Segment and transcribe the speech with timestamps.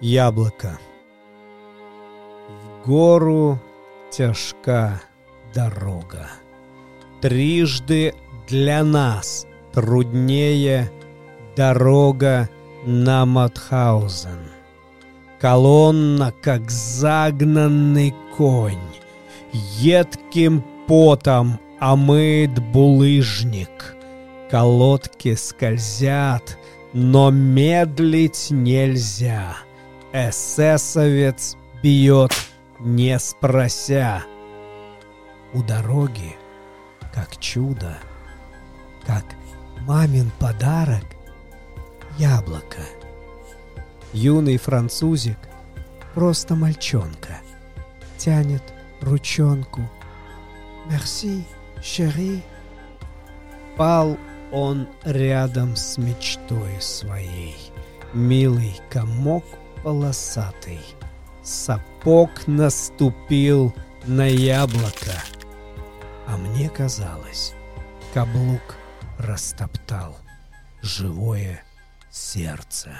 [0.00, 0.78] Яблоко.
[2.48, 3.58] В гору
[4.10, 5.02] тяжка
[5.54, 6.30] дорога.
[7.20, 8.14] Трижды
[8.48, 10.90] для нас труднее
[11.54, 12.48] дорога
[12.86, 14.48] на Матхаузен.
[15.38, 18.78] Колонна, как загнанный конь,
[19.52, 23.96] едким потом омыт булыжник.
[24.50, 26.58] Колодки скользят,
[26.94, 29.56] но медлить нельзя.
[30.12, 32.32] Эсэсовец бьет,
[32.80, 34.24] не спрося.
[35.52, 36.36] У дороги,
[37.14, 37.96] как чудо,
[39.06, 39.24] как
[39.86, 41.04] мамин подарок,
[42.18, 42.80] яблоко.
[44.12, 45.38] Юный французик,
[46.14, 47.38] просто мальчонка,
[48.18, 48.62] тянет
[49.00, 49.82] ручонку.
[50.90, 51.44] «Мерси,
[51.80, 52.42] шери».
[53.76, 54.18] Пал
[54.50, 57.56] он рядом с мечтой своей,
[58.12, 59.44] Милый комок
[59.82, 60.80] полосатый.
[61.42, 63.74] Сапог наступил
[64.06, 65.12] на яблоко,
[66.26, 67.54] А мне казалось,
[68.14, 68.76] каблук
[69.18, 70.16] растоптал
[70.82, 71.62] живое
[72.10, 72.92] сердце.